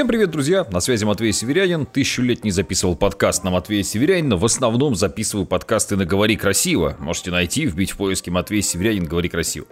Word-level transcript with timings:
Всем 0.00 0.08
привет, 0.08 0.30
друзья! 0.30 0.66
На 0.70 0.80
связи 0.80 1.04
Матвей 1.04 1.30
Северянин. 1.30 1.84
Тысячу 1.84 2.22
лет 2.22 2.42
не 2.42 2.50
записывал 2.50 2.96
подкаст 2.96 3.44
на 3.44 3.50
Матвея 3.50 3.82
Северянина. 3.82 4.38
В 4.38 4.44
основном 4.46 4.94
записываю 4.94 5.44
подкасты 5.44 5.94
на 5.94 6.06
«Говори 6.06 6.38
красиво». 6.38 6.96
Можете 6.98 7.30
найти, 7.30 7.66
вбить 7.66 7.90
в 7.90 7.98
поиске 7.98 8.30
Матвей 8.30 8.62
Северянин 8.62 9.04
«Говори 9.04 9.28
красиво». 9.28 9.66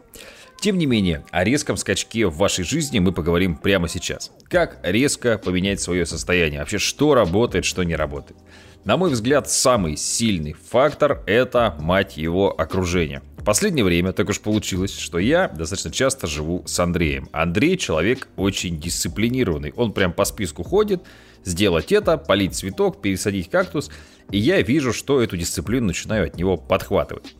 Тем 0.60 0.76
не 0.76 0.84
менее, 0.84 1.24
о 1.30 1.44
резком 1.44 1.78
скачке 1.78 2.26
в 2.26 2.36
вашей 2.36 2.62
жизни 2.62 2.98
мы 2.98 3.12
поговорим 3.12 3.56
прямо 3.56 3.88
сейчас. 3.88 4.30
Как 4.50 4.78
резко 4.82 5.38
поменять 5.38 5.80
свое 5.80 6.04
состояние? 6.04 6.60
Вообще, 6.60 6.76
что 6.76 7.14
работает, 7.14 7.64
что 7.64 7.82
не 7.82 7.96
работает? 7.96 8.38
На 8.84 8.98
мой 8.98 9.08
взгляд, 9.08 9.50
самый 9.50 9.96
сильный 9.96 10.52
фактор– 10.52 11.22
это, 11.26 11.74
мать 11.80 12.18
его, 12.18 12.50
окружение. 12.50 13.22
В 13.38 13.44
последнее 13.44 13.84
время 13.84 14.12
так 14.12 14.28
уж 14.28 14.40
получилось, 14.40 14.98
что 14.98 15.18
я 15.18 15.48
достаточно 15.48 15.90
часто 15.90 16.26
живу 16.26 16.64
с 16.66 16.78
Андреем. 16.80 17.28
Андрей 17.32 17.78
человек 17.78 18.28
очень 18.36 18.78
дисциплинированный. 18.78 19.72
Он 19.76 19.92
прям 19.92 20.12
по 20.12 20.24
списку 20.24 20.64
ходит, 20.64 21.02
сделать 21.44 21.92
это, 21.92 22.18
полить 22.18 22.54
цветок, 22.54 23.00
пересадить 23.00 23.48
кактус, 23.48 23.90
и 24.30 24.38
я 24.38 24.60
вижу, 24.60 24.92
что 24.92 25.22
эту 25.22 25.36
дисциплину 25.36 25.86
начинаю 25.86 26.26
от 26.26 26.36
него 26.36 26.56
подхватывать. 26.56 27.34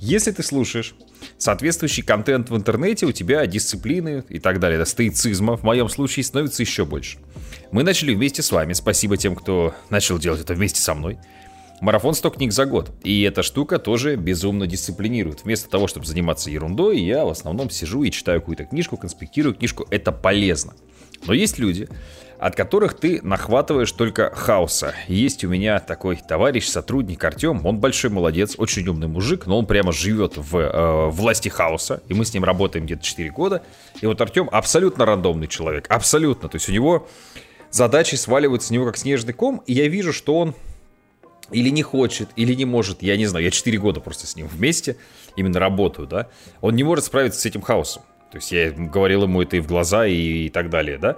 Если 0.00 0.32
ты 0.32 0.42
слушаешь 0.42 0.94
соответствующий 1.38 2.02
контент 2.02 2.50
в 2.50 2.56
интернете, 2.56 3.06
у 3.06 3.12
тебя 3.12 3.46
дисциплины 3.46 4.24
и 4.28 4.40
так 4.40 4.60
далее, 4.60 4.78
да, 4.78 4.84
стоицизма 4.84 5.56
в 5.56 5.62
моем 5.62 5.88
случае 5.88 6.24
становится 6.24 6.62
еще 6.62 6.84
больше. 6.84 7.18
Мы 7.70 7.84
начали 7.84 8.14
вместе 8.14 8.42
с 8.42 8.52
вами, 8.52 8.74
спасибо 8.74 9.16
тем, 9.16 9.34
кто 9.34 9.74
начал 9.88 10.18
делать 10.18 10.40
это 10.40 10.52
вместе 10.52 10.80
со 10.80 10.94
мной. 10.94 11.18
Марафон 11.84 12.14
100 12.14 12.30
книг 12.30 12.52
за 12.52 12.64
год. 12.64 12.92
И 13.02 13.20
эта 13.24 13.42
штука 13.42 13.78
тоже 13.78 14.16
безумно 14.16 14.66
дисциплинирует. 14.66 15.44
Вместо 15.44 15.68
того, 15.68 15.86
чтобы 15.86 16.06
заниматься 16.06 16.50
ерундой, 16.50 16.98
я 16.98 17.26
в 17.26 17.28
основном 17.28 17.68
сижу 17.68 18.04
и 18.04 18.10
читаю 18.10 18.40
какую-то 18.40 18.64
книжку, 18.64 18.96
конспектирую 18.96 19.54
книжку. 19.54 19.86
Это 19.90 20.10
полезно. 20.10 20.72
Но 21.26 21.34
есть 21.34 21.58
люди, 21.58 21.86
от 22.38 22.56
которых 22.56 22.94
ты 22.94 23.20
нахватываешь 23.22 23.92
только 23.92 24.34
хаоса. 24.34 24.94
Есть 25.08 25.44
у 25.44 25.50
меня 25.50 25.78
такой 25.78 26.16
товарищ, 26.16 26.68
сотрудник 26.68 27.22
Артем, 27.22 27.66
он 27.66 27.80
большой 27.80 28.08
молодец, 28.08 28.54
очень 28.56 28.88
умный 28.88 29.08
мужик, 29.08 29.44
но 29.44 29.58
он 29.58 29.66
прямо 29.66 29.92
живет 29.92 30.38
в 30.38 30.56
э, 30.56 31.10
власти 31.10 31.50
хаоса, 31.50 32.02
и 32.08 32.14
мы 32.14 32.24
с 32.24 32.32
ним 32.32 32.44
работаем 32.44 32.86
где-то 32.86 33.02
4 33.02 33.30
года. 33.30 33.62
И 34.00 34.06
вот 34.06 34.18
Артем 34.22 34.48
абсолютно 34.50 35.04
рандомный 35.04 35.48
человек, 35.48 35.84
абсолютно. 35.90 36.48
То 36.48 36.56
есть 36.56 36.66
у 36.66 36.72
него 36.72 37.06
задачи 37.70 38.14
сваливаются 38.14 38.68
с 38.68 38.70
него 38.70 38.86
как 38.86 38.96
снежный 38.96 39.34
ком, 39.34 39.62
и 39.66 39.74
я 39.74 39.86
вижу, 39.86 40.14
что 40.14 40.38
он 40.38 40.54
или 41.50 41.68
не 41.68 41.82
хочет, 41.82 42.28
или 42.36 42.54
не 42.54 42.64
может, 42.64 43.02
я 43.02 43.16
не 43.16 43.26
знаю, 43.26 43.44
я 43.44 43.50
4 43.50 43.78
года 43.78 44.00
просто 44.00 44.26
с 44.26 44.36
ним 44.36 44.46
вместе, 44.46 44.96
именно 45.36 45.60
работаю, 45.60 46.08
да, 46.08 46.28
он 46.60 46.74
не 46.76 46.82
может 46.82 47.04
справиться 47.04 47.40
с 47.40 47.46
этим 47.46 47.60
хаосом. 47.60 48.02
То 48.30 48.38
есть 48.38 48.50
я 48.50 48.72
говорил 48.72 49.22
ему 49.24 49.42
это 49.42 49.56
и 49.56 49.60
в 49.60 49.66
глаза, 49.66 50.06
и, 50.06 50.46
и 50.46 50.48
так 50.48 50.70
далее, 50.70 50.98
да. 50.98 51.16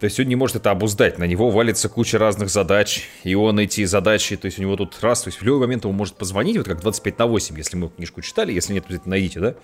То 0.00 0.04
есть 0.04 0.20
он 0.20 0.26
не 0.26 0.36
может 0.36 0.56
это 0.56 0.70
обуздать, 0.70 1.18
на 1.18 1.24
него 1.24 1.50
валится 1.50 1.88
куча 1.88 2.18
разных 2.18 2.50
задач, 2.50 3.08
и 3.24 3.34
он 3.34 3.58
эти 3.58 3.84
задачи, 3.84 4.36
то 4.36 4.46
есть 4.46 4.58
у 4.58 4.62
него 4.62 4.76
тут 4.76 4.96
раз, 5.00 5.22
то 5.22 5.28
есть 5.28 5.40
в 5.40 5.44
любой 5.44 5.60
момент 5.60 5.86
он 5.86 5.94
может 5.94 6.14
позвонить, 6.14 6.56
вот 6.56 6.66
как 6.66 6.80
25 6.80 7.18
на 7.18 7.26
8, 7.26 7.56
если 7.56 7.76
мы 7.76 7.88
книжку 7.88 8.20
читали, 8.22 8.52
если 8.52 8.74
нет, 8.74 8.84
найдите, 9.06 9.40
да. 9.40 9.54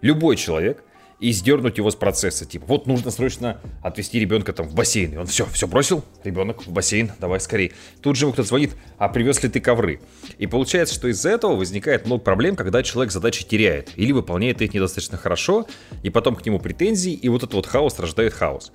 Любой 0.00 0.36
человек, 0.36 0.84
и 1.24 1.32
сдернуть 1.32 1.78
его 1.78 1.90
с 1.90 1.96
процесса. 1.96 2.44
Типа, 2.44 2.66
вот 2.68 2.86
нужно 2.86 3.10
срочно 3.10 3.58
отвезти 3.82 4.20
ребенка 4.20 4.52
там 4.52 4.68
в 4.68 4.74
бассейн. 4.74 5.14
И 5.14 5.16
он 5.16 5.26
все, 5.26 5.46
все 5.46 5.66
бросил, 5.66 6.04
ребенок 6.22 6.66
в 6.66 6.70
бассейн, 6.70 7.12
давай 7.18 7.40
скорее. 7.40 7.72
Тут 8.02 8.16
же 8.16 8.26
ему 8.26 8.34
кто-то 8.34 8.46
звонит, 8.46 8.72
а 8.98 9.08
привез 9.08 9.42
ли 9.42 9.48
ты 9.48 9.58
ковры? 9.58 10.00
И 10.36 10.46
получается, 10.46 10.94
что 10.94 11.08
из-за 11.08 11.30
этого 11.30 11.56
возникает 11.56 12.04
много 12.04 12.22
проблем, 12.22 12.56
когда 12.56 12.82
человек 12.82 13.10
задачи 13.10 13.46
теряет 13.46 13.90
или 13.96 14.12
выполняет 14.12 14.60
их 14.60 14.74
недостаточно 14.74 15.16
хорошо, 15.16 15.66
и 16.02 16.10
потом 16.10 16.36
к 16.36 16.44
нему 16.44 16.58
претензии, 16.58 17.14
и 17.14 17.30
вот 17.30 17.42
этот 17.42 17.54
вот 17.54 17.66
хаос 17.66 17.98
рождает 17.98 18.34
хаос. 18.34 18.70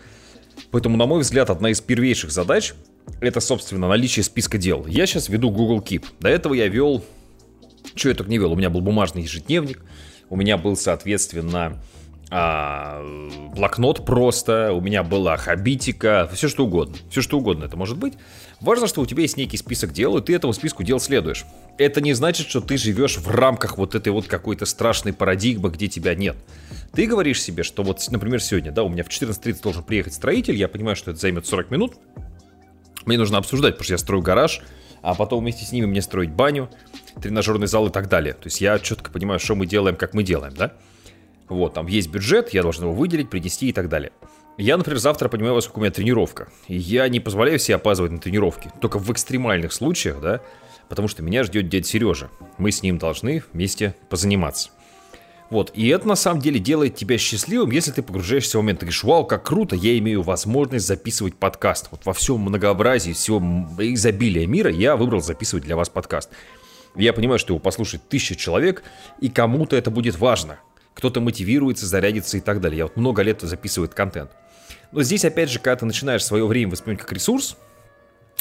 Поэтому, 0.71 0.97
на 0.97 1.05
мой 1.05 1.21
взгляд, 1.21 1.51
одна 1.51 1.69
из 1.69 1.81
первейших 1.81 2.31
задач 2.31 2.73
это, 3.21 3.41
собственно, 3.41 3.87
наличие 3.87 4.23
списка 4.23 4.57
дел. 4.57 4.87
Я 4.87 5.05
сейчас 5.05 5.29
веду 5.29 5.51
Google 5.51 5.81
Keep. 5.81 6.05
До 6.19 6.29
этого 6.29 6.55
я 6.55 6.67
вел... 6.67 7.03
Что 7.93 8.09
я 8.09 8.15
только 8.15 8.31
не 8.31 8.39
вел? 8.39 8.53
У 8.53 8.55
меня 8.55 8.71
был 8.71 8.81
бумажный 8.81 9.21
ежедневник. 9.21 9.83
У 10.29 10.35
меня 10.35 10.57
был, 10.57 10.75
соответственно, 10.75 11.79
а, 12.31 13.03
блокнот 13.55 14.05
просто, 14.05 14.71
у 14.73 14.81
меня 14.81 15.03
была 15.03 15.35
хабитика, 15.37 16.29
все 16.33 16.47
что 16.47 16.65
угодно, 16.65 16.95
все 17.09 17.21
что 17.21 17.39
угодно 17.39 17.65
это 17.65 17.75
может 17.75 17.97
быть. 17.97 18.13
Важно, 18.61 18.87
что 18.87 19.01
у 19.01 19.05
тебя 19.05 19.23
есть 19.23 19.37
некий 19.37 19.57
список 19.57 19.93
дел, 19.93 20.17
и 20.17 20.21
ты 20.21 20.35
этому 20.35 20.53
списку 20.53 20.83
дел 20.83 20.99
следуешь. 20.99 21.45
Это 21.77 22.01
не 22.01 22.13
значит, 22.13 22.47
что 22.47 22.61
ты 22.61 22.77
живешь 22.77 23.17
в 23.17 23.29
рамках 23.29 23.77
вот 23.77 23.95
этой 23.95 24.09
вот 24.11 24.27
какой-то 24.27 24.65
страшной 24.65 25.13
парадигмы, 25.13 25.69
где 25.69 25.87
тебя 25.87 26.13
нет. 26.13 26.37
Ты 26.93 27.07
говоришь 27.07 27.41
себе, 27.41 27.63
что 27.63 27.83
вот, 27.83 28.05
например, 28.11 28.41
сегодня, 28.41 28.71
да, 28.71 28.83
у 28.83 28.89
меня 28.89 29.03
в 29.03 29.07
14.30 29.09 29.63
должен 29.63 29.83
приехать 29.83 30.13
строитель, 30.13 30.55
я 30.55 30.67
понимаю, 30.67 30.95
что 30.95 31.11
это 31.11 31.19
займет 31.19 31.47
40 31.47 31.71
минут, 31.71 31.93
мне 33.05 33.17
нужно 33.17 33.39
обсуждать, 33.39 33.73
потому 33.73 33.85
что 33.85 33.93
я 33.93 33.97
строю 33.97 34.21
гараж, 34.21 34.61
а 35.01 35.15
потом 35.15 35.39
вместе 35.39 35.65
с 35.65 35.71
ними 35.71 35.85
мне 35.85 36.01
строить 36.01 36.31
баню, 36.31 36.69
тренажерный 37.21 37.67
зал 37.67 37.87
и 37.87 37.91
так 37.91 38.07
далее. 38.07 38.33
То 38.33 38.45
есть 38.45 38.61
я 38.61 38.77
четко 38.77 39.09
понимаю, 39.09 39.39
что 39.39 39.55
мы 39.55 39.65
делаем, 39.65 39.95
как 39.95 40.13
мы 40.13 40.23
делаем, 40.23 40.53
да? 40.53 40.73
Вот, 41.49 41.73
там 41.73 41.87
есть 41.87 42.09
бюджет, 42.09 42.53
я 42.53 42.61
должен 42.61 42.85
его 42.85 42.93
выделить, 42.93 43.29
принести 43.29 43.69
и 43.69 43.73
так 43.73 43.89
далее. 43.89 44.11
Я, 44.57 44.77
например, 44.77 44.99
завтра 44.99 45.29
понимаю, 45.29 45.55
во 45.55 45.61
сколько 45.61 45.79
у 45.79 45.81
меня 45.81 45.91
тренировка. 45.91 46.49
И 46.67 46.77
я 46.77 47.07
не 47.07 47.19
позволяю 47.19 47.57
себе 47.59 47.75
опаздывать 47.75 48.11
на 48.11 48.19
тренировки. 48.19 48.71
Только 48.81 48.99
в 48.99 49.11
экстремальных 49.11 49.73
случаях, 49.73 50.21
да, 50.21 50.41
потому 50.89 51.07
что 51.07 51.23
меня 51.23 51.43
ждет 51.43 51.69
дядя 51.69 51.87
Сережа. 51.87 52.29
Мы 52.57 52.71
с 52.71 52.83
ним 52.83 52.97
должны 52.97 53.41
вместе 53.53 53.95
позаниматься. 54.09 54.69
Вот, 55.49 55.71
и 55.73 55.87
это 55.87 56.07
на 56.07 56.15
самом 56.15 56.41
деле 56.41 56.59
делает 56.59 56.95
тебя 56.95 57.17
счастливым, 57.17 57.71
если 57.71 57.91
ты 57.91 58.03
погружаешься 58.03 58.59
в 58.59 58.61
момент. 58.61 58.81
Ты 58.81 58.85
говоришь, 58.85 59.03
вау, 59.03 59.25
как 59.25 59.43
круто, 59.43 59.75
я 59.75 59.97
имею 59.97 60.21
возможность 60.21 60.85
записывать 60.85 61.35
подкаст. 61.35 61.87
Вот 61.89 62.05
во 62.05 62.13
всем 62.13 62.41
многообразии, 62.41 63.13
всего 63.13 63.39
изобилия 63.79 64.45
мира 64.45 64.69
я 64.69 64.95
выбрал 64.95 65.21
записывать 65.21 65.63
для 65.63 65.75
вас 65.75 65.89
подкаст. 65.89 66.29
Я 66.95 67.13
понимаю, 67.13 67.39
что 67.39 67.53
его 67.53 67.59
послушает 67.59 68.07
тысяча 68.09 68.35
человек, 68.35 68.83
и 69.21 69.29
кому-то 69.29 69.75
это 69.75 69.89
будет 69.89 70.19
важно 70.19 70.59
кто-то 70.99 71.21
мотивируется, 71.21 71.85
зарядится 71.85 72.37
и 72.37 72.41
так 72.41 72.61
далее. 72.61 72.79
Я 72.79 72.83
вот 72.85 72.95
много 72.95 73.21
лет 73.21 73.41
записываю 73.41 73.89
контент. 73.89 74.31
Но 74.91 75.01
здесь, 75.01 75.25
опять 75.25 75.49
же, 75.49 75.59
когда 75.59 75.77
ты 75.77 75.85
начинаешь 75.85 76.23
свое 76.23 76.45
время 76.45 76.71
воспринимать 76.71 77.01
как 77.01 77.11
ресурс, 77.13 77.57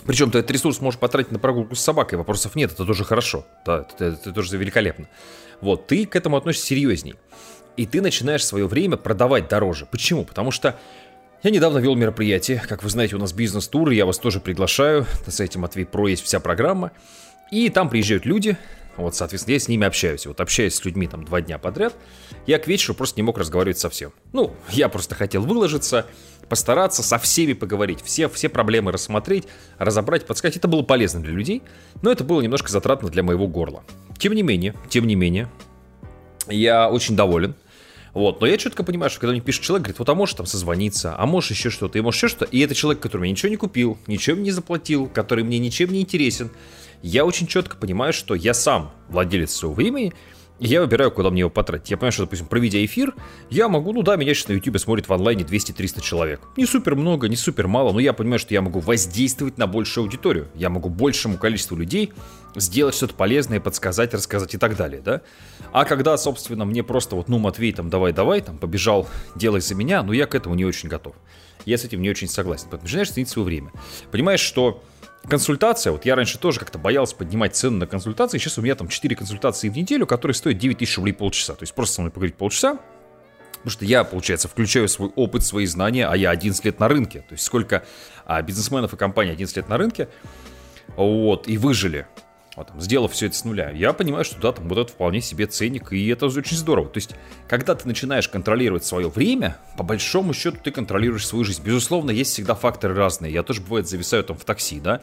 причем 0.06 0.30
ты 0.30 0.38
этот 0.38 0.50
ресурс 0.50 0.80
можешь 0.80 0.98
потратить 0.98 1.32
на 1.32 1.38
прогулку 1.38 1.74
с 1.74 1.80
собакой, 1.80 2.19
вопросов 2.19 2.56
нет, 2.56 2.72
это 2.72 2.84
тоже 2.84 3.04
хорошо, 3.04 3.46
да, 3.64 3.86
это, 3.88 4.04
это 4.06 4.32
тоже 4.32 4.56
великолепно. 4.56 5.08
Вот, 5.60 5.86
ты 5.86 6.06
к 6.06 6.14
этому 6.16 6.36
относишься 6.36 6.66
серьезней. 6.66 7.16
И 7.76 7.86
ты 7.86 8.00
начинаешь 8.00 8.44
свое 8.44 8.66
время 8.66 8.96
продавать 8.96 9.48
дороже. 9.48 9.86
Почему? 9.86 10.25
Потому 10.25 10.50
что 10.50 10.78
я 11.42 11.50
недавно 11.50 11.78
вел 11.78 11.94
мероприятие, 11.94 12.62
как 12.66 12.82
вы 12.82 12.90
знаете, 12.90 13.14
у 13.14 13.19
нас 13.20 13.32
бизнес-тур, 13.32 13.90
я 13.90 14.06
вас 14.06 14.19
тоже 14.19 14.40
приглашаю, 14.40 15.06
на 15.26 15.32
сайте 15.32 15.58
Матвей 15.58 15.86
Про 15.86 16.08
есть 16.08 16.25
вся 16.25 16.40
программа. 16.40 16.90
И 17.52 17.70
там 17.70 17.88
приезжают 17.88 18.26
люди, 18.26 18.56
вот, 18.98 19.14
соответственно, 19.14 19.54
я 19.54 19.60
с 19.60 19.69
ними 19.69 19.86
общаюсь. 19.86 20.26
Вот 20.26 20.41
общаюсь 20.41 20.75
с 20.75 20.84
людьми 20.84 21.06
там 21.06 21.25
два 21.25 21.41
дня 21.41 21.59
подряд. 21.59 21.94
Я 22.47 22.59
к 22.59 22.66
вечеру 22.66 22.94
просто 22.94 23.20
не 23.20 23.22
мог 23.22 23.38
разговаривать 23.38 23.78
совсем. 23.78 24.12
Ну, 24.32 24.54
я 24.70 24.88
просто 24.88 25.14
хотел 25.14 25.42
выложиться, 25.42 26.06
постараться 26.48 27.03
со 27.03 27.19
всеми 27.19 27.53
поговорить, 27.53 28.00
все, 28.03 28.28
все 28.28 28.48
проблемы 28.48 28.91
рассмотреть, 28.91 29.44
разобрать, 29.78 30.26
подсказать. 30.26 30.56
Это 30.56 30.66
было 30.66 30.82
полезно 30.82 31.20
для 31.20 31.32
людей, 31.32 31.62
но 32.03 32.10
это 32.10 32.25
было 32.25 32.41
немножко 32.41 32.70
затратно 32.70 33.08
для 33.08 33.22
моего 33.22 33.47
горла. 33.47 33.84
Тем 34.19 34.34
не 34.34 34.42
менее, 34.42 34.75
тем 34.88 35.06
не 35.06 35.14
менее, 35.14 35.48
я 36.48 36.91
очень 36.91 37.14
доволен. 37.16 37.54
Вот, 38.14 38.41
но 38.41 38.47
я 38.47 38.56
четко 38.56 38.82
понимаю, 38.82 39.10
что 39.10 39.20
когда 39.20 39.32
мне 39.32 39.41
пишет 39.41 39.62
человек, 39.62 39.84
говорит, 39.84 39.98
вот 40.00 40.08
а 40.08 40.14
можешь 40.14 40.34
там 40.34 40.47
созвониться, 40.47 41.14
а 41.16 41.26
можешь 41.26 41.50
еще 41.50 41.70
что-то, 41.70 41.98
и 41.98 42.00
можешь 42.00 42.19
еще 42.19 42.28
что-то, 42.28 42.47
и 42.47 42.58
это 42.60 42.75
человек, 42.75 43.00
который 43.00 43.20
мне 43.20 43.31
ничего 43.31 43.50
не 43.50 43.56
купил, 43.56 43.98
ничем 44.06 44.42
не 44.42 44.50
заплатил, 44.50 45.06
который 45.06 45.44
мне 45.44 45.58
ничем 45.58 45.92
не 45.92 46.00
интересен, 46.00 46.50
я 47.03 47.25
очень 47.25 47.47
четко 47.47 47.76
понимаю, 47.76 48.12
что 48.12 48.34
я 48.34 48.54
сам 48.54 48.92
владелец 49.09 49.53
своего 49.53 49.75
времени, 49.75 50.12
и 50.59 50.66
я 50.66 50.81
выбираю, 50.81 51.10
куда 51.12 51.31
мне 51.31 51.41
его 51.41 51.50
потратить. 51.50 51.91
Я 51.91 51.97
понимаю, 51.97 52.12
что, 52.12 52.25
допустим, 52.25 52.47
проведя 52.47 52.84
эфир, 52.84 53.14
я 53.48 53.69
могу, 53.69 53.92
ну 53.92 54.03
да, 54.03 54.16
меня 54.16 54.34
сейчас 54.34 54.48
на 54.48 54.53
YouTube 54.54 54.78
смотрит 54.78 55.08
в 55.08 55.12
онлайне 55.12 55.44
200-300 55.44 56.00
человек. 56.00 56.41
Не 56.56 56.66
супер 56.66 56.97
много, 56.97 57.28
не 57.28 57.37
супер 57.37 57.69
мало, 57.69 57.92
но 57.92 58.00
я 58.00 58.12
понимаю, 58.12 58.41
что 58.41 58.54
я 58.54 58.60
могу 58.60 58.81
воздействовать 58.81 59.56
на 59.56 59.67
большую 59.67 60.05
аудиторию. 60.05 60.49
Я 60.55 60.69
могу 60.69 60.88
большему 60.88 61.38
количеству 61.38 61.76
людей 61.76 62.12
сделать 62.55 62.95
что-то 62.95 63.15
полезное, 63.15 63.61
подсказать, 63.61 64.15
рассказать 64.15 64.55
и 64.55 64.59
так 64.59 64.77
далее, 64.77 65.00
да? 65.00 65.23
А 65.73 65.85
когда, 65.85 66.17
собственно, 66.17 66.65
мне 66.65 66.83
просто 66.83 67.17
вот, 67.17 67.29
ну, 67.29 67.39
Матвей, 67.39 67.73
там, 67.73 67.91
давай-давай, 67.91 68.41
там, 68.41 68.59
побежал, 68.59 69.09
делай 69.35 69.61
за 69.61 69.75
меня, 69.75 70.03
ну, 70.03 70.12
я 70.12 70.27
к 70.27 70.35
этому 70.35 70.55
не 70.55 70.65
очень 70.65 70.89
готов. 70.89 71.15
Я 71.65 71.77
с 71.77 71.85
этим 71.85 72.00
не 72.00 72.11
очень 72.11 72.29
согласен. 72.29 72.65
Поэтому 72.71 72.85
начинаешь 72.85 73.11
ценить 73.11 73.29
свое 73.29 73.45
время. 73.47 73.73
Понимаешь, 74.11 74.41
что 74.41 74.83
консультация, 75.29 75.93
вот 75.93 76.05
я 76.05 76.15
раньше 76.15 76.39
тоже 76.39 76.59
как-то 76.59 76.79
боялся 76.79 77.15
поднимать 77.15 77.55
цены 77.55 77.79
на 77.79 77.87
консультации, 77.87 78.39
сейчас 78.39 78.59
у 78.59 78.62
меня 78.62 78.75
там 78.75 78.89
4 78.89 79.17
консультации 79.17 79.69
в 79.69 79.77
неделю, 79.77 80.06
которые 80.06 80.35
стоят 80.35 80.59
9 80.59 80.79
тысяч 80.79 80.97
рублей 80.97 81.12
полчаса. 81.12 81.55
То 81.55 81.65
есть 81.65 81.75
просто 81.75 81.97
со 81.97 82.00
мной 82.03 82.11
поговорить 82.11 82.37
полчаса, 82.37 82.79
Потому 83.59 83.73
что 83.73 83.85
я, 83.85 84.05
получается, 84.05 84.47
включаю 84.47 84.89
свой 84.89 85.11
опыт, 85.17 85.45
свои 85.45 85.67
знания, 85.67 86.06
а 86.06 86.17
я 86.17 86.31
11 86.31 86.65
лет 86.65 86.79
на 86.79 86.87
рынке. 86.87 87.21
То 87.29 87.33
есть 87.33 87.45
сколько 87.45 87.85
а, 88.25 88.41
бизнесменов 88.41 88.95
и 88.95 88.97
компаний 88.97 89.33
11 89.33 89.56
лет 89.56 89.69
на 89.69 89.77
рынке, 89.77 90.09
вот, 90.97 91.49
и 91.49 91.59
выжили. 91.59 92.06
Вот, 92.58 92.69
там, 92.69 92.81
сделав 92.81 93.12
все 93.12 93.26
это 93.26 93.37
с 93.37 93.44
нуля, 93.44 93.70
я 93.70 93.93
понимаю, 93.93 94.25
что 94.25 94.40
да, 94.40 94.52
там 94.52 94.69
вот 94.69 94.78
это 94.78 94.93
вполне 94.93 95.20
себе 95.20 95.46
ценник, 95.46 95.93
и 95.93 96.08
это 96.08 96.26
очень 96.26 96.56
здорово. 96.56 96.88
То 96.88 96.99
есть, 96.99 97.14
когда 97.49 97.75
ты 97.75 97.87
начинаешь 97.87 98.28
контролировать 98.28 98.84
свое 98.84 99.08
время, 99.08 99.56
по 99.76 99.82
большому 99.82 100.34
счету 100.34 100.58
ты 100.62 100.70
контролируешь 100.70 101.26
свою 101.26 101.44
жизнь. 101.44 101.62
Безусловно, 101.62 102.10
есть 102.10 102.32
всегда 102.32 102.55
факторы 102.55 102.94
разные. 102.94 103.32
Я 103.32 103.43
тоже, 103.43 103.60
бывает, 103.60 103.88
зависаю 103.88 104.25
там 104.25 104.37
в 104.37 104.44
такси, 104.44 104.81
да, 104.81 105.02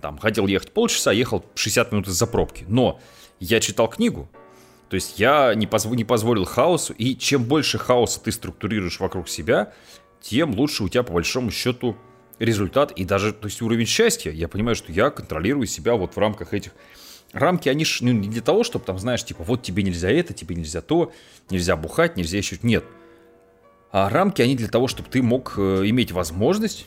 там, 0.00 0.18
хотел 0.18 0.46
ехать 0.46 0.72
полчаса, 0.72 1.12
ехал 1.12 1.44
60 1.54 1.92
минут 1.92 2.08
из-за 2.08 2.26
пробки. 2.26 2.64
Но 2.68 3.00
я 3.40 3.60
читал 3.60 3.88
книгу, 3.88 4.28
то 4.88 4.96
есть 4.96 5.18
я 5.18 5.54
не, 5.54 5.66
позв... 5.66 5.86
не 5.90 6.04
позволил 6.04 6.44
хаосу, 6.44 6.92
и 6.92 7.16
чем 7.16 7.44
больше 7.44 7.78
хаоса 7.78 8.20
ты 8.20 8.32
структурируешь 8.32 9.00
вокруг 9.00 9.28
себя, 9.28 9.72
тем 10.20 10.54
лучше 10.54 10.84
у 10.84 10.88
тебя 10.88 11.02
по 11.02 11.12
большому 11.12 11.50
счету 11.50 11.96
результат 12.38 12.92
и 12.92 13.04
даже, 13.04 13.32
то 13.32 13.46
есть 13.46 13.62
уровень 13.62 13.86
счастья. 13.86 14.30
Я 14.30 14.48
понимаю, 14.48 14.76
что 14.76 14.92
я 14.92 15.10
контролирую 15.10 15.66
себя 15.66 15.94
вот 15.94 16.14
в 16.14 16.18
рамках 16.18 16.54
этих 16.54 16.72
рамки, 17.32 17.68
они 17.68 17.84
ж 17.84 17.98
ну, 18.00 18.12
не 18.12 18.28
для 18.28 18.42
того, 18.42 18.64
чтобы 18.64 18.84
там, 18.84 18.98
знаешь, 18.98 19.24
типа, 19.24 19.44
вот 19.44 19.62
тебе 19.62 19.82
нельзя 19.82 20.10
это, 20.10 20.32
тебе 20.32 20.54
нельзя 20.54 20.80
то, 20.80 21.12
нельзя 21.50 21.76
бухать, 21.76 22.16
нельзя 22.16 22.38
еще... 22.38 22.58
Нет. 22.62 22.84
А 23.92 24.08
рамки, 24.08 24.42
они 24.42 24.56
для 24.56 24.68
того, 24.68 24.88
чтобы 24.88 25.08
ты 25.08 25.22
мог 25.22 25.54
э, 25.56 25.82
иметь 25.86 26.10
возможность 26.12 26.86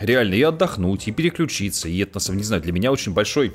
реально 0.00 0.34
и 0.34 0.42
отдохнуть, 0.42 1.06
и 1.06 1.12
переключиться. 1.12 1.88
И 1.88 1.98
это, 1.98 2.14
на 2.14 2.20
самом 2.20 2.38
деле, 2.38 2.42
не 2.42 2.46
знаю, 2.46 2.62
для 2.62 2.72
меня 2.72 2.92
очень 2.92 3.12
большой 3.12 3.52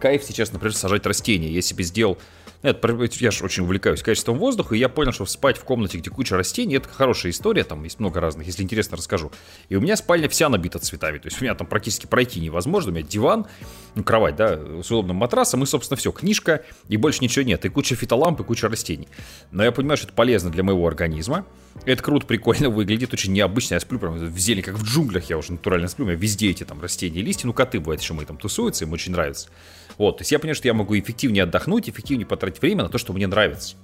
кайф 0.00 0.22
сейчас, 0.24 0.52
например, 0.52 0.74
сажать 0.74 1.04
растения. 1.06 1.50
Я 1.50 1.62
себе 1.62 1.84
сделал 1.84 2.18
это, 2.62 3.08
я 3.20 3.30
же 3.30 3.44
очень 3.44 3.62
увлекаюсь 3.62 4.02
качеством 4.02 4.38
воздуха, 4.38 4.74
и 4.74 4.78
я 4.78 4.88
понял, 4.88 5.12
что 5.12 5.26
спать 5.26 5.56
в 5.56 5.64
комнате, 5.64 5.98
где 5.98 6.10
куча 6.10 6.36
растений, 6.36 6.76
это 6.76 6.88
хорошая 6.88 7.32
история, 7.32 7.64
там 7.64 7.84
есть 7.84 8.00
много 8.00 8.20
разных, 8.20 8.46
если 8.46 8.62
интересно, 8.62 8.96
расскажу. 8.96 9.30
И 9.68 9.76
у 9.76 9.80
меня 9.80 9.96
спальня 9.96 10.28
вся 10.28 10.48
набита 10.48 10.78
цветами, 10.78 11.18
то 11.18 11.26
есть 11.28 11.40
у 11.40 11.44
меня 11.44 11.54
там 11.54 11.66
практически 11.66 12.06
пройти 12.06 12.40
невозможно, 12.40 12.90
у 12.90 12.94
меня 12.94 13.06
диван, 13.06 13.46
ну, 13.94 14.02
кровать, 14.02 14.36
да, 14.36 14.58
с 14.82 14.90
удобным 14.90 15.16
матрасом, 15.16 15.62
и, 15.62 15.66
собственно, 15.66 15.96
все, 15.96 16.10
книжка, 16.10 16.64
и 16.88 16.96
больше 16.96 17.22
ничего 17.22 17.44
нет, 17.44 17.64
и 17.64 17.68
куча 17.68 17.94
фитоламп, 17.94 18.40
и 18.40 18.44
куча 18.44 18.68
растений. 18.68 19.08
Но 19.50 19.62
я 19.62 19.72
понимаю, 19.72 19.96
что 19.96 20.06
это 20.06 20.14
полезно 20.14 20.50
для 20.50 20.62
моего 20.62 20.86
организма, 20.86 21.46
это 21.84 22.02
круто, 22.02 22.26
прикольно 22.26 22.70
выглядит, 22.70 23.12
очень 23.12 23.32
необычно. 23.32 23.74
Я 23.74 23.80
сплю 23.80 23.98
прям 23.98 24.14
в 24.14 24.38
зелени, 24.38 24.62
как 24.62 24.74
в 24.74 24.84
джунглях 24.84 25.30
я 25.30 25.38
уже 25.38 25.52
натурально 25.52 25.88
сплю. 25.88 26.06
У 26.06 26.08
меня 26.08 26.18
везде 26.18 26.50
эти 26.50 26.64
там 26.64 26.80
растения, 26.80 27.22
листья. 27.22 27.46
Ну, 27.46 27.52
коты 27.52 27.78
бывают 27.80 28.00
еще 28.00 28.14
мои 28.14 28.26
там 28.26 28.36
тусуются, 28.36 28.84
им 28.84 28.92
очень 28.92 29.12
нравится. 29.12 29.48
Вот, 29.96 30.18
то 30.18 30.22
есть 30.22 30.30
я 30.30 30.38
понимаю, 30.38 30.54
что 30.54 30.68
я 30.68 30.74
могу 30.74 30.96
эффективнее 30.96 31.42
отдохнуть, 31.42 31.88
эффективнее 31.88 32.26
потратить 32.26 32.47
время 32.60 32.84
на 32.84 32.88
то, 32.88 32.98
что 32.98 33.12
мне 33.12 33.26
нравится. 33.26 33.76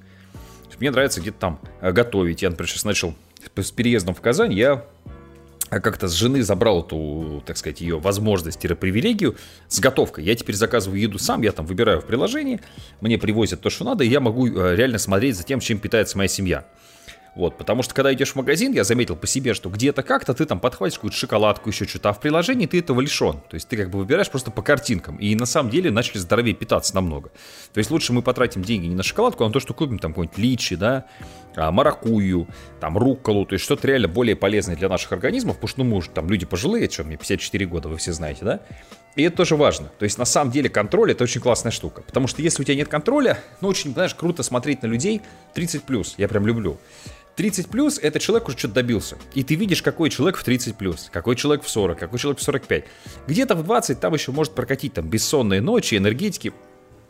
Мне 0.81 0.91
нравится 0.91 1.21
где-то 1.21 1.39
там 1.39 1.61
э, 1.81 1.93
готовить. 1.93 2.43
Я, 2.43 2.51
например, 2.51 2.69
сейчас 2.69 2.85
начал 2.85 3.15
с 3.55 3.71
переездом 3.71 4.15
в 4.15 4.21
Казань, 4.21 4.53
я 4.53 4.85
э, 5.71 5.81
как-то 5.81 6.09
с 6.09 6.13
жены 6.13 6.43
забрал 6.43 6.83
эту, 6.83 7.43
так 7.47 7.57
сказать, 7.57 7.81
ее 7.81 7.99
возможность-привилегию 7.99 9.37
с 9.69 9.81
готовкой. 9.81 10.25
Я 10.25 10.35
теперь 10.35 10.57
заказываю 10.57 11.01
еду 11.01 11.19
сам, 11.19 11.43
я 11.43 11.53
там 11.53 11.67
выбираю 11.67 12.01
в 12.01 12.07
приложении, 12.07 12.61
мне 13.01 13.19
привозят 13.19 13.61
то, 13.61 13.71
что 13.71 13.85
надо, 13.85 14.05
и 14.05 14.09
я 14.09 14.21
могу 14.21 14.49
э, 14.49 14.77
реально 14.77 14.99
смотреть 14.99 15.37
за 15.37 15.45
тем, 15.45 15.61
чем 15.61 15.79
питается 15.79 16.19
моя 16.19 16.29
семья. 16.29 16.67
Вот, 17.35 17.59
потому 17.59 17.83
что 17.83 17.95
когда 17.95 18.13
идешь 18.13 18.33
в 18.33 18.37
магазин, 18.37 18.73
я 18.73 18.85
заметил 18.85 19.17
по 19.17 19.27
себе, 19.27 19.55
что 19.55 19.69
где-то 19.69 20.03
как-то 20.03 20.35
ты 20.35 20.45
там 20.45 20.61
подхватишь 20.61 20.99
какую-то 20.99 21.17
шоколадку, 21.17 21.69
еще 21.69 21.85
что-то, 21.85 22.11
а 22.11 22.13
в 22.13 22.21
приложении 22.21 22.67
ты 22.67 22.79
этого 22.79 23.01
лишен. 23.01 23.41
То 23.49 23.55
есть 23.55 23.69
ты 23.69 23.77
как 23.77 23.91
бы 23.91 23.99
выбираешь 23.99 24.31
просто 24.31 24.51
по 24.51 24.63
картинкам. 24.63 25.17
И 25.17 25.35
на 25.35 25.47
самом 25.47 25.71
деле 25.71 25.91
начали 25.91 26.19
здоровее 26.19 26.55
питаться 26.55 26.95
намного. 26.95 27.31
То 27.73 27.79
есть 27.79 27.91
лучше 27.91 28.13
мы 28.13 28.23
потратим 28.23 28.63
деньги 28.63 28.87
не 28.87 28.95
на 28.95 29.03
шоколадку, 29.03 29.45
а 29.45 29.49
на 29.49 29.53
то, 29.53 29.61
что 29.61 29.75
купим 29.75 29.99
там 29.99 30.13
какой-нибудь 30.13 30.39
личи, 30.39 30.77
да, 30.77 31.07
а, 31.57 31.73
маракую, 31.73 32.47
там 32.81 32.97
рукколу, 32.97 33.47
то 33.47 33.55
есть 33.55 33.65
что-то 33.65 33.89
реально 33.89 34.09
более 34.09 34.37
полезное 34.37 34.77
для 34.77 34.89
наших 34.89 35.13
организмов, 35.13 35.57
потому 35.57 35.69
что 35.69 35.85
ну, 35.85 35.91
мы 35.91 35.97
уже 35.97 36.11
там 36.11 36.29
люди 36.29 36.47
пожилые, 36.47 36.89
что 36.89 37.05
мне 37.05 37.17
54 37.17 37.67
года, 37.67 37.89
вы 37.89 37.97
все 37.97 38.13
знаете, 38.13 38.45
да? 38.45 38.61
И 39.17 39.23
это 39.23 39.37
тоже 39.39 39.55
важно. 39.55 39.91
То 39.99 40.05
есть, 40.05 40.19
на 40.19 40.25
самом 40.25 40.51
деле, 40.51 40.69
контроль 40.69 41.13
это 41.13 41.23
очень 41.23 41.41
классная 41.41 41.71
штука. 41.71 42.03
Потому 42.03 42.27
что 42.27 42.43
если 42.43 42.63
у 42.63 42.65
тебя 42.65 42.75
нет 42.75 42.89
контроля, 42.89 43.39
ну, 43.61 43.69
очень, 43.69 43.93
знаешь, 43.93 44.15
круто 44.15 44.43
смотреть 44.43 44.83
на 44.83 44.89
людей 44.89 45.23
30+. 45.55 46.15
Я 46.17 46.27
прям 46.27 46.47
люблю. 46.47 46.79
30 47.37 47.69
плюс 47.69 47.99
это 47.99 48.21
человек 48.21 48.49
уже 48.49 48.57
что-то 48.57 48.75
добился. 48.75 49.19
И 49.35 49.43
ты 49.43 49.55
видишь, 49.55 49.83
какой 49.83 50.11
человек 50.11 50.37
в 50.37 50.45
30 50.45 50.77
плюс, 50.77 51.11
какой 51.13 51.37
человек 51.37 51.65
в 51.65 51.69
40, 51.69 51.99
какой 51.99 52.19
человек 52.19 52.41
в 52.41 52.43
45. 52.43 52.85
Где-то 53.27 53.55
в 53.55 53.65
20 53.65 54.01
там 54.01 54.15
еще 54.15 54.33
может 54.33 54.55
прокатить 54.55 54.95
там 54.95 55.09
бессонные 55.09 55.61
ночи, 55.61 55.97
энергетики. 55.97 56.53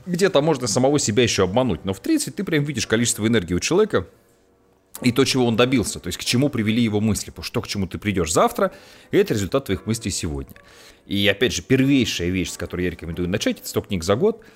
Где-то 0.06 0.40
можно 0.40 0.66
самого 0.66 0.98
себя 0.98 1.22
еще 1.22 1.44
обмануть. 1.44 1.84
Но 1.84 1.92
в 1.92 2.00
30 2.00 2.34
ты 2.34 2.44
прям 2.44 2.64
видишь 2.64 2.86
количество 2.86 3.26
энергии 3.26 3.54
у 3.54 3.60
человека, 3.60 4.06
и 5.02 5.10
то, 5.10 5.24
чего 5.24 5.46
он 5.46 5.56
добился, 5.56 5.98
то 5.98 6.06
есть 6.06 6.18
к 6.18 6.24
чему 6.24 6.48
привели 6.48 6.80
его 6.80 7.00
мысли, 7.00 7.30
потому 7.30 7.44
что 7.44 7.60
к 7.60 7.66
чему 7.66 7.88
ты 7.88 7.98
придешь 7.98 8.32
завтра, 8.32 8.72
это 9.10 9.34
результат 9.34 9.64
твоих 9.64 9.86
мыслей 9.86 10.12
сегодня. 10.12 10.54
И 11.06 11.26
опять 11.26 11.52
же, 11.52 11.62
первейшая 11.62 12.28
вещь, 12.28 12.50
с 12.50 12.56
которой 12.56 12.84
я 12.84 12.90
рекомендую 12.90 13.28
начать, 13.28 13.58
это 13.58 13.68
100 13.68 13.80
книг 13.82 14.04
за 14.04 14.14
год– 14.14 14.44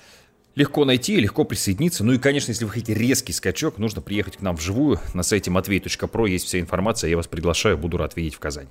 Легко 0.59 0.83
найти, 0.83 1.15
легко 1.15 1.45
присоединиться. 1.45 2.03
Ну 2.03 2.11
и, 2.11 2.17
конечно, 2.17 2.51
если 2.51 2.65
вы 2.65 2.71
хотите 2.71 2.93
резкий 2.93 3.31
скачок, 3.31 3.77
нужно 3.77 4.01
приехать 4.01 4.35
к 4.35 4.41
нам 4.41 4.57
вживую. 4.57 4.99
На 5.13 5.23
сайте 5.23 5.49
matvey.pro 5.49 6.27
есть 6.27 6.47
вся 6.47 6.59
информация. 6.59 7.09
Я 7.09 7.15
вас 7.15 7.27
приглашаю, 7.27 7.77
буду 7.77 7.95
рад 7.95 8.17
видеть 8.17 8.35
в 8.35 8.39
Казани. 8.39 8.67